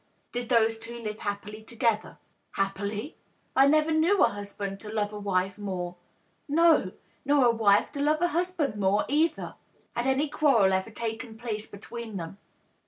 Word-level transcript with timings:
"Did 0.33 0.49
those 0.49 0.79
two 0.79 0.97
live 0.97 1.19
happily 1.19 1.61
together 1.61 2.17
?""Happily! 2.53 3.17
I 3.55 3.67
never 3.67 3.91
knew 3.91 4.23
a 4.23 4.29
husband 4.29 4.79
to 4.79 4.89
love 4.91 5.13
a 5.13 5.19
wife 5.19 5.57
mcwre— 5.57 5.95
no, 6.59 6.93
nor 7.23 7.45
a 7.45 7.51
wife 7.51 7.91
to 7.91 8.01
love 8.01 8.19
a 8.23 8.29
husband 8.29 8.77
more, 8.77 9.05
either!" 9.07 9.53
1* 9.95 9.97
Had 9.97 10.07
any 10.07 10.27
quarrel 10.27 10.73
ever 10.73 10.89
taken 10.89 11.37
place 11.37 11.67
between 11.69 12.17
them 12.17 12.39